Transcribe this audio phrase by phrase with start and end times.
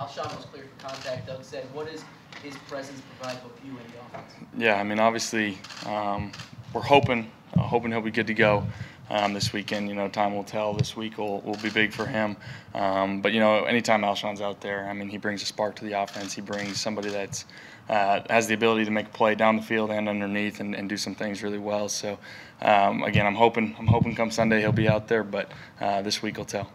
[0.00, 1.26] Alshon was clear for contact.
[1.26, 2.02] Doug said, what does
[2.42, 4.32] his presence provide both you and the offense?
[4.56, 6.32] Yeah, I mean, obviously, um,
[6.72, 8.66] we're hoping, uh, hoping he'll be good to go
[9.10, 9.90] um, this weekend.
[9.90, 10.72] You know, time will tell.
[10.72, 12.38] This week will, will be big for him.
[12.74, 15.84] Um, but you know, anytime Alshon's out there, I mean, he brings a spark to
[15.84, 16.32] the offense.
[16.32, 17.44] He brings somebody that's
[17.90, 20.88] uh, has the ability to make a play down the field and underneath and, and
[20.88, 21.90] do some things really well.
[21.90, 22.18] So,
[22.62, 26.22] um, again, I'm hoping I'm hoping come Sunday he'll be out there, but uh, this
[26.22, 26.70] week will tell.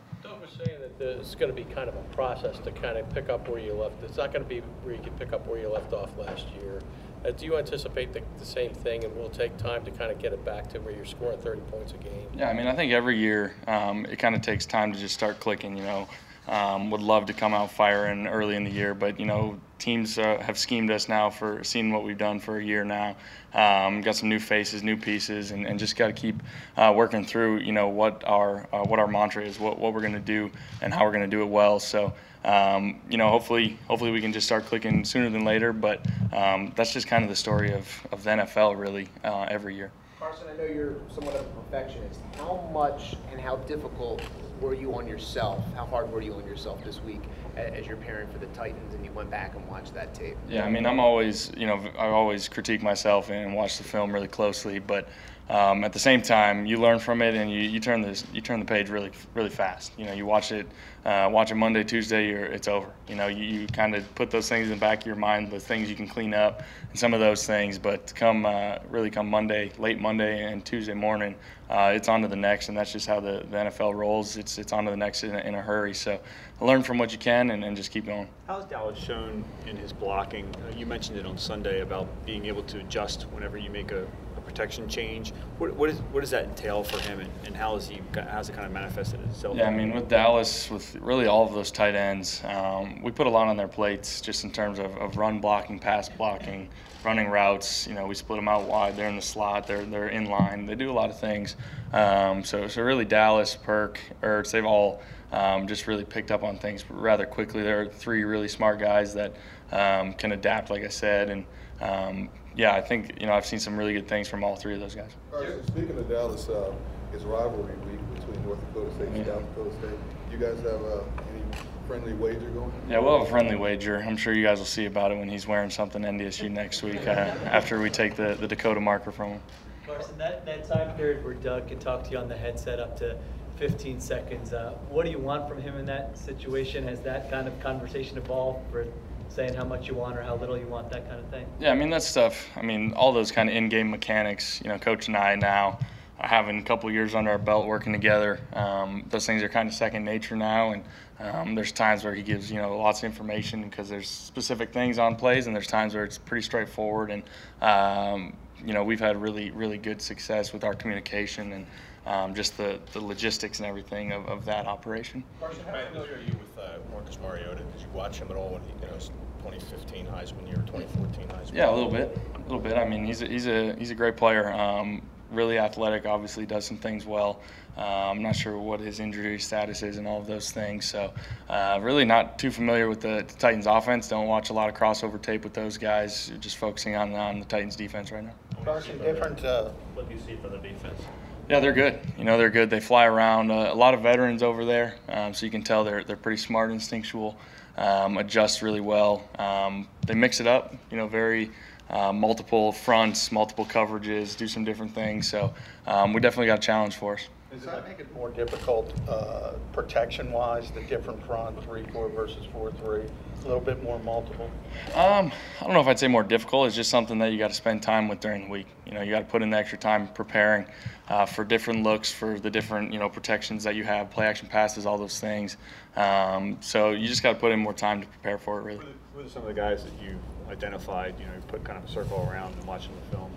[1.00, 3.74] It's going to be kind of a process to kind of pick up where you
[3.74, 4.02] left.
[4.04, 6.46] It's not going to be where you can pick up where you left off last
[6.62, 6.82] year.
[7.26, 10.20] Uh, do you anticipate the, the, same thing, and will take time to kind of
[10.20, 12.28] get it back to where you're scoring 30 points a game?
[12.38, 15.16] Yeah, I mean, I think every year um, it kind of takes time to just
[15.16, 15.76] start clicking.
[15.76, 16.08] You know,
[16.48, 20.18] um, would love to come out firing early in the year, but you know, teams
[20.18, 23.16] uh, have schemed us now for seeing what we've done for a year now.
[23.54, 26.42] Um, got some new faces, new pieces, and, and just got to keep
[26.78, 27.60] uh, working through.
[27.60, 30.52] You know what our uh, what our mantra is, what what we're going to do,
[30.82, 31.80] and how we're going to do it well.
[31.80, 32.14] So.
[32.44, 35.74] Um, you know, hopefully, hopefully we can just start clicking sooner than later.
[35.74, 39.74] But um, that's just kind of the story of, of the NFL, really, uh, every
[39.74, 39.92] year.
[40.20, 42.20] Carson, I know you're somewhat of a perfectionist.
[42.38, 44.22] How much and how difficult
[44.62, 45.64] were you on yourself?
[45.76, 47.22] How hard were you on yourself this week
[47.56, 47.98] as you're
[48.32, 50.38] for the Titans and you went back and watched that tape?
[50.48, 54.14] Yeah, I mean, I'm always, you know, I always critique myself and watch the film
[54.14, 55.10] really closely, but
[55.48, 58.42] um, at the same time, you learn from it and you, you turn this you
[58.42, 59.92] turn the page really really fast.
[59.98, 60.68] You know, you watch it
[61.06, 62.92] uh, watch it Monday, Tuesday, it's over.
[63.08, 65.52] You know, you, you kind of put those things in the back of your mind,
[65.52, 67.78] the things you can clean up, and some of those things.
[67.78, 71.36] But come uh, really come Monday, late Monday and Tuesday morning,
[71.70, 74.38] uh, it's on to the next, and that's just how the, the NFL rolls.
[74.38, 75.94] It's it's on to the next in a, in a hurry.
[75.94, 76.20] So
[76.60, 78.28] learn from what you can and, and just keep going.
[78.48, 80.48] How's Dallas shown in his blocking?
[80.56, 84.08] Uh, you mentioned it on Sunday about being able to adjust whenever you make a
[84.46, 85.32] protection change.
[85.58, 88.50] What, what, is, what does that entail for him, and, and how is he how's
[88.50, 89.58] it kind of manifested itself?
[89.58, 93.28] Yeah, I mean, with Dallas, with really all of those tight ends, um, we put
[93.28, 96.70] a lot on their plates just in terms of, of run blocking, pass blocking,
[97.04, 97.88] running routes.
[97.88, 98.96] You know, we split them out wide.
[98.96, 99.68] They're in the slot.
[99.68, 100.66] They're they're in line.
[100.66, 101.56] They do a lot of things.
[101.94, 105.02] Um, so so really, Dallas, Perk, Ertz, they've all
[105.32, 107.62] um, just really picked up on things rather quickly.
[107.64, 109.36] They're three really smart guys that
[109.72, 111.46] um, can adapt, like I said, and
[111.82, 114.74] um, yeah, I think you know I've seen some really good things from all three
[114.74, 115.12] of those guys.
[115.32, 116.74] Carson, speaking of Dallas, uh,
[117.14, 120.00] it's rivalry week between North Dakota State and South Dakota State.
[120.32, 121.44] You guys have uh, any
[121.88, 122.72] friendly wager going?
[122.90, 123.98] Yeah, we'll have a friendly wager.
[123.98, 127.08] I'm sure you guys will see about it when he's wearing something NDSU next week
[127.08, 127.12] uh,
[127.46, 129.42] after we take the, the Dakota marker from him.
[129.86, 132.98] Carson, that, that time period where Doug can talk to you on the headset up
[132.98, 133.18] to
[133.58, 136.84] 15 seconds, uh, what do you want from him in that situation?
[136.86, 138.86] Has that kind of conversation evolved for
[139.30, 141.46] saying how much you want or how little you want, that kind of thing?
[141.60, 142.48] Yeah, I mean, that's stuff.
[142.56, 145.80] I mean, all those kind of in game mechanics, you know, Coach and I now
[146.18, 149.76] having a couple years under our belt working together, um, those things are kind of
[149.76, 150.72] second nature now.
[150.72, 150.84] And
[151.20, 154.98] um, there's times where he gives, you know, lots of information because there's specific things
[154.98, 157.12] on plays, and there's times where it's pretty straightforward.
[157.12, 157.24] And,
[157.62, 161.66] um, you know, we've had really, really good success with our communication and
[162.06, 165.24] um, just the, the logistics and everything of, of that operation.
[165.40, 167.64] Carson, how familiar are you with uh, Marcus Mariota?
[167.64, 168.98] Did you watch him at all when he, you know,
[169.44, 171.54] 2015 Heisman year, 2014 Heisman?
[171.54, 172.78] Yeah, a little bit, a little bit.
[172.78, 174.52] I mean, he's a, he's a he's a great player.
[174.52, 175.02] Um,
[175.32, 176.06] really athletic.
[176.06, 177.42] Obviously, does some things well.
[177.78, 180.86] Uh, I'm not sure what his injury status is and all of those things.
[180.86, 181.12] So,
[181.50, 184.08] uh, really not too familiar with the, the, Titans offense.
[184.08, 186.32] Don't watch a lot of crossover tape with those guys.
[186.40, 188.34] Just focusing on on the Titans defense right now.
[188.64, 189.44] Carson, different.
[189.44, 191.02] Uh, what do you see from the defense?
[191.50, 192.00] Yeah, they're good.
[192.18, 192.70] You know, they're good.
[192.70, 193.52] They fly around.
[193.52, 196.42] Uh, a lot of veterans over there, um, so you can tell they're they're pretty
[196.42, 197.38] smart, instinctual,
[197.78, 199.30] um, adjust really well.
[199.38, 200.74] Um, they mix it up.
[200.90, 201.52] You know, very
[201.90, 205.30] uh, multiple fronts, multiple coverages, do some different things.
[205.30, 205.54] So
[205.86, 207.28] um, we definitely got a challenge for us.
[207.56, 213.10] Does that make it more difficult uh, protection-wise, the different front, 3-4 versus 4-3?
[213.44, 214.52] A little bit more multiple?
[214.94, 216.68] Um, I don't know if I'd say more difficult.
[216.68, 218.68] It's just something that you got to spend time with during the week.
[218.86, 220.66] You know, you got to put in the extra time preparing
[221.08, 224.50] uh, for different looks, for the different, you know, protections that you have, play action
[224.50, 225.56] passes, all those things.
[225.96, 228.86] Um, so you just got to put in more time to prepare for it, really.
[229.14, 230.20] Who are some of the guys that you
[230.50, 233.32] identified, you know, you put kind of a circle around and watching the film?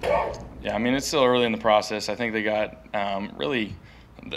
[0.61, 2.09] Yeah, I mean, it's still early in the process.
[2.09, 3.77] I think they got um, really–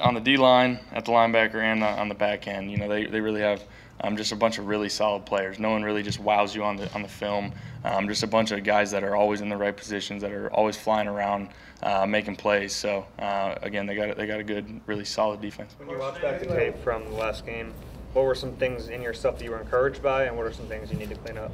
[0.01, 2.71] on the D line, at the linebacker, and on the back end.
[2.71, 3.63] You know, they, they really have
[4.01, 5.59] um, just a bunch of really solid players.
[5.59, 7.51] No one really just wows you on the on the film.
[7.83, 10.51] Um, just a bunch of guys that are always in the right positions, that are
[10.53, 11.49] always flying around,
[11.81, 12.73] uh, making plays.
[12.73, 15.75] So uh, again, they got they got a good, really solid defense.
[15.77, 17.73] When you watch back the tape from the last game,
[18.13, 20.67] what were some things in yourself that you were encouraged by, and what are some
[20.67, 21.51] things you need to clean up?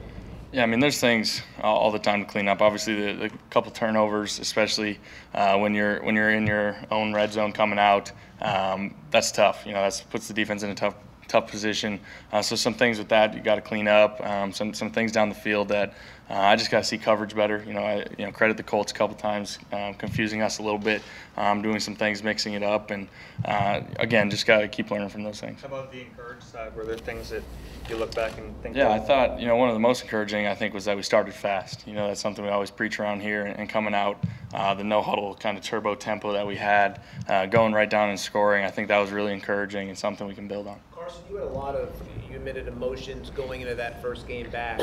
[0.53, 2.61] Yeah, I mean, there's things all, all the time to clean up.
[2.61, 4.99] Obviously, the, the couple turnovers, especially
[5.33, 8.11] uh, when you're when you're in your own red zone coming out,
[8.41, 9.65] um, that's tough.
[9.65, 10.95] You know, that puts the defense in a tough
[11.27, 11.99] tough position.
[12.31, 14.25] Uh, so some things with that you got to clean up.
[14.25, 15.93] Um, some some things down the field that
[16.29, 17.63] uh, I just got to see coverage better.
[17.65, 20.63] You know, I you know credit the Colts a couple times, um, confusing us a
[20.63, 21.01] little bit,
[21.37, 23.07] um, doing some things, mixing it up, and
[23.45, 25.61] uh, again, just got to keep learning from those things.
[25.61, 26.75] How about the encouraged side?
[26.75, 27.43] Were there things that
[27.89, 28.75] you look back and think?
[28.75, 31.03] Yeah, I thought you know one of the most encouraging I think was that we
[31.03, 31.87] started fast.
[31.87, 34.21] You know that's something we always preach around here, and coming out
[34.53, 38.09] uh, the no huddle kind of turbo tempo that we had, uh, going right down
[38.09, 38.65] and scoring.
[38.65, 40.79] I think that was really encouraging and something we can build on.
[41.07, 41.89] Carson, you had a lot of,
[42.29, 44.77] you admitted emotions going into that first game back.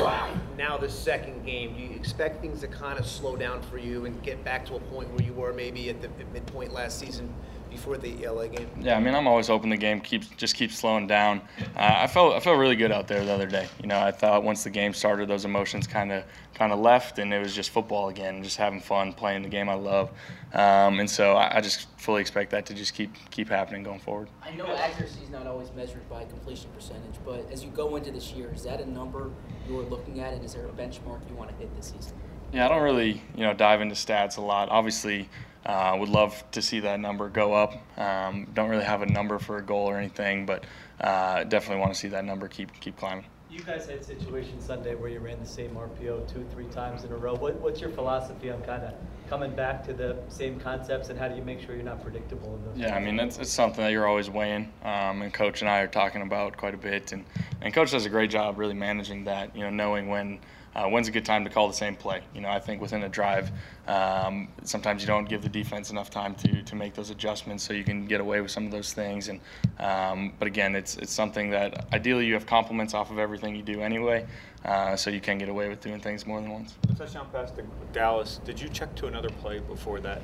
[0.57, 4.05] Now the second game, do you expect things to kind of slow down for you
[4.05, 7.31] and get back to a point where you were maybe at the midpoint last season
[7.75, 8.69] before the LA game?
[8.79, 11.41] Yeah, I mean, I'm always hoping the game keeps just keeps slowing down.
[11.75, 13.67] Uh, I felt I felt really good out there the other day.
[13.81, 16.23] You know, I thought once the game started, those emotions kind of
[16.53, 19.69] kind of left, and it was just football again, just having fun, playing the game
[19.69, 20.09] I love.
[20.53, 23.99] Um, and so I, I just fully expect that to just keep keep happening going
[23.99, 24.29] forward.
[24.41, 28.11] I know accuracy is not always measured by completion percentage, but as you go into
[28.11, 29.31] this year, is that a number
[29.67, 32.17] you're looking at, and is there a benchmark you want to hit this season?
[32.55, 34.69] Yeah, I don't really, you know, dive into stats a lot.
[34.69, 35.27] Obviously,
[35.65, 37.73] uh, would love to see that number go up.
[37.99, 40.63] Um, don't really have a number for a goal or anything, but
[41.01, 43.25] uh, definitely want to see that number keep keep climbing.
[43.51, 47.11] You guys had situations Sunday where you ran the same RPO two, three times in
[47.11, 47.35] a row.
[47.35, 48.93] What, what's your philosophy on kind of
[49.29, 52.55] coming back to the same concepts, and how do you make sure you're not predictable
[52.55, 52.77] in those?
[52.77, 55.79] Yeah, I mean it's, it's something that you're always weighing, um, and coach and I
[55.79, 57.25] are talking about quite a bit, and,
[57.61, 59.53] and coach does a great job really managing that.
[59.53, 60.39] You know, knowing when
[60.75, 62.21] uh, when's a good time to call the same play.
[62.33, 63.51] You know, I think within a drive,
[63.87, 67.73] um, sometimes you don't give the defense enough time to to make those adjustments, so
[67.73, 69.29] you can get away with some of those things.
[69.29, 69.39] And
[69.79, 73.63] um, but again, it's it's something that ideally you have complements off of everything you
[73.63, 74.25] do anyway,
[74.65, 76.75] uh, so you can get away with doing things more than once.
[76.87, 77.63] The touchdown pass to
[77.93, 78.39] Dallas.
[78.45, 80.21] Did you check to another play before that?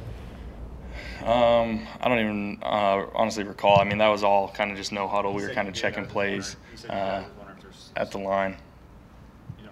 [1.24, 3.80] Um, I don't even uh, honestly recall.
[3.80, 5.34] I mean, that was all kind of just no huddle.
[5.34, 7.14] We were kind of checking plays wondering- you said you uh, did.
[7.14, 8.58] I was wondering if there's- at the line.
[9.60, 9.72] You know.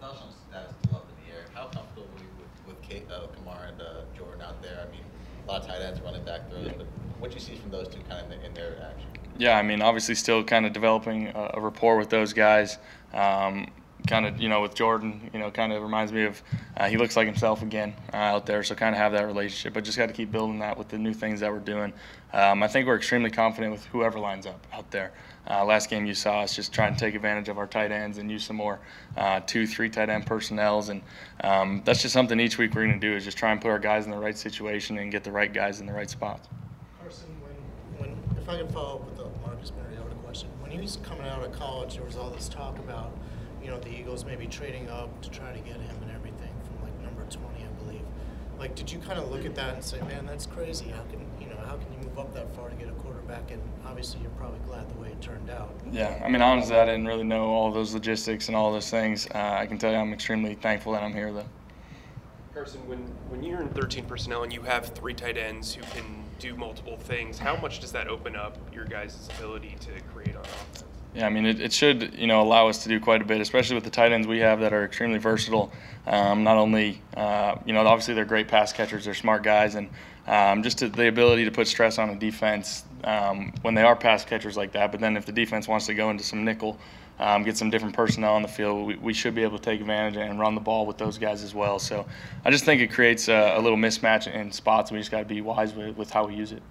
[0.00, 1.44] Those ones that's still up in the air.
[1.54, 2.30] How comfortable were you
[2.66, 3.84] with, with Kate, uh, Kamara and uh,
[4.18, 4.84] Jordan out there?
[4.86, 5.04] I mean,
[5.45, 6.86] a lot of tight ends running back throws, but
[7.18, 9.08] what do you see from those two kind of in, in their action?
[9.38, 12.78] Yeah, I mean, obviously, still kind of developing a, a rapport with those guys.
[13.12, 13.68] Um,
[14.06, 16.42] kind of, you know, with Jordan, you know, kind of reminds me of
[16.76, 18.62] uh, he looks like himself again uh, out there.
[18.62, 20.98] So kind of have that relationship, but just got to keep building that with the
[20.98, 21.92] new things that we're doing.
[22.32, 25.12] Um, I think we're extremely confident with whoever lines up out there.
[25.48, 28.18] Uh, last game you saw us just trying to take advantage of our tight ends
[28.18, 28.80] and use some more
[29.16, 31.02] uh, two, three tight end personnels, and
[31.44, 33.68] um, that's just something each week we're going to do is just try and put
[33.68, 36.48] our guys in the right situation and get the right guys in the right spots.
[37.00, 37.28] Carson,
[37.98, 40.98] when, when, if I can follow up with the Marcus Mariota question, when he was
[41.04, 43.16] coming out of college, there was all this talk about,
[43.62, 46.82] you know, the Eagles maybe trading up to try to get him and everything from
[46.82, 48.02] like number 20, I believe.
[48.58, 50.86] Like, did you kind of look at that and say, man, that's crazy?
[50.86, 53.50] How can, you know, how can you move up that far to get a quarterback?
[53.50, 55.74] And obviously, you're probably glad the way it turned out.
[55.90, 59.28] Yeah, I mean, honestly, I didn't really know all those logistics and all those things.
[59.34, 61.46] Uh, I can tell you, I'm extremely thankful that I'm here, though.
[62.54, 66.24] Carson, when, when you're in 13 personnel and you have three tight ends who can
[66.38, 70.42] do multiple things, how much does that open up your guys' ability to create on
[70.42, 70.84] offense?
[71.16, 73.40] Yeah, I mean, it, it should you know allow us to do quite a bit,
[73.40, 75.72] especially with the tight ends we have that are extremely versatile.
[76.06, 79.88] Um, not only uh, you know obviously they're great pass catchers, they're smart guys, and
[80.26, 83.96] um, just to, the ability to put stress on a defense um, when they are
[83.96, 84.90] pass catchers like that.
[84.92, 86.78] But then if the defense wants to go into some nickel,
[87.18, 89.80] um, get some different personnel on the field, we, we should be able to take
[89.80, 91.78] advantage and run the ball with those guys as well.
[91.78, 92.04] So
[92.44, 94.90] I just think it creates a, a little mismatch in spots.
[94.90, 96.62] We just got to be wise with, with how we use it.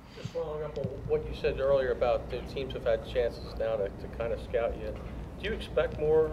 [0.65, 3.89] Just up on what you said earlier about the teams have had chances now to,
[3.89, 4.93] to kind of scout you.
[5.41, 6.31] Do you expect more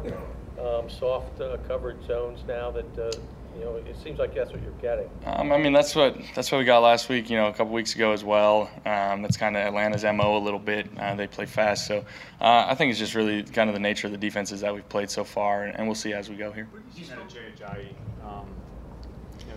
[0.61, 3.11] um, soft uh, coverage zones now that, uh,
[3.55, 5.11] you know, it seems like that's what you're getting?
[5.27, 7.29] Um, I mean, that's what that's what we got last week.
[7.29, 8.71] You know, a couple weeks ago as well.
[8.87, 10.89] Um, that's kind of Atlanta's mo a little bit.
[10.99, 11.99] Uh, they play fast, so
[12.41, 14.89] uh, I think it's just really kind of the nature of the defenses that we've
[14.89, 16.69] played so far, and, and we'll see as we go here.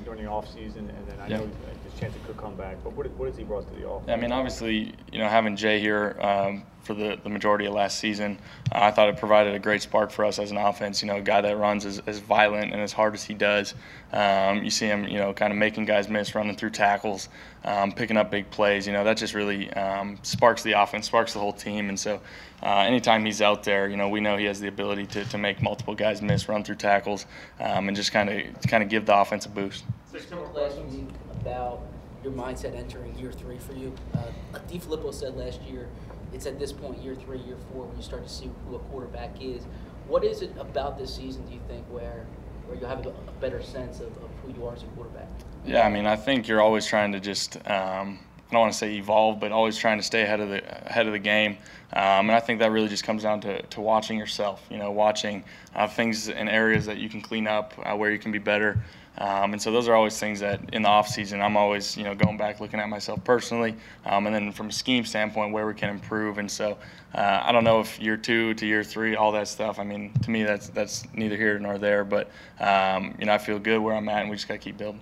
[0.06, 1.38] During the offseason, and then I Yeah.
[1.38, 3.80] know there's a chance it could come back, but what, what has he brought to
[3.80, 4.10] the offense?
[4.10, 7.98] I mean, obviously, you know, having Jay here um, for the, the majority of last
[7.98, 8.38] season,
[8.72, 11.02] uh, I thought it provided a great spark for us as an offense.
[11.02, 13.74] You know, a guy that runs as, as violent and as hard as he does.
[14.14, 17.28] Um, you see him, you know, kind of making guys miss, running through tackles,
[17.66, 18.86] um, picking up big plays.
[18.86, 21.90] You know, that just really um, sparks the offense, sparks the whole team.
[21.90, 22.22] And so,
[22.62, 25.38] uh, anytime he's out there, you know, we know he has the ability to, to
[25.40, 27.26] make multiple guys miss, run through tackles,
[27.60, 29.84] um, and just kind of kind of give the offense a boost.
[30.16, 31.10] You spoke last week
[31.42, 31.82] about
[32.24, 33.94] your mindset entering year three for you.
[34.14, 35.90] Uh, DeFilippo said last year,
[36.32, 38.80] it's at this point, year three, year four, when you start to see who a
[38.80, 39.64] quarterback is.
[40.08, 42.26] What is it about this season, do you think, where
[42.66, 45.28] where you have a, a better sense of, of who you are as a quarterback?
[45.66, 48.18] Yeah, I mean, I think you're always trying to just, um,
[48.48, 51.08] I don't want to say evolve, but always trying to stay ahead of the ahead
[51.08, 51.58] of the game.
[51.92, 54.66] Um, and I think that really just comes down to, to watching yourself.
[54.72, 55.44] You know, watching
[55.76, 58.82] uh, things in areas that you can clean up, uh, where you can be better.
[59.18, 62.04] Um, and so those are always things that in the off season I'm always you
[62.04, 65.66] know going back looking at myself personally, um, and then from a scheme standpoint where
[65.66, 66.38] we can improve.
[66.38, 66.78] And so
[67.14, 69.80] uh, I don't know if year two to year three, all that stuff.
[69.80, 72.04] I mean, to me that's that's neither here nor there.
[72.04, 72.30] But
[72.60, 74.78] um, you know I feel good where I'm at, and we just got to keep
[74.78, 75.02] building.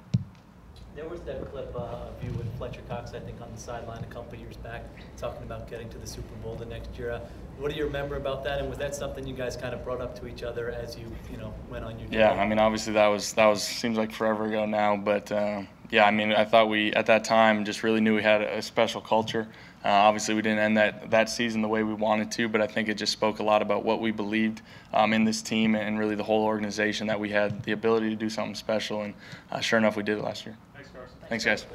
[0.95, 4.03] There was that clip uh, of you with Fletcher Cox, I think, on the sideline
[4.03, 4.83] a couple years back,
[5.17, 7.19] talking about getting to the Super Bowl the next year.
[7.57, 8.59] What do you remember about that?
[8.59, 11.05] And was that something you guys kind of brought up to each other as you,
[11.31, 12.17] you know, went on your journey?
[12.17, 15.63] Yeah, I mean, obviously that was that was seems like forever ago now, but uh,
[15.89, 18.61] yeah, I mean, I thought we at that time just really knew we had a
[18.61, 19.47] special culture.
[19.85, 22.67] Uh, obviously, we didn't end that that season the way we wanted to, but I
[22.67, 24.61] think it just spoke a lot about what we believed
[24.93, 28.15] um, in this team and really the whole organization that we had the ability to
[28.15, 29.13] do something special, and
[29.51, 30.57] uh, sure enough, we did it last year.
[30.73, 31.17] Thanks, Carson.
[31.29, 31.65] Thanks, guys.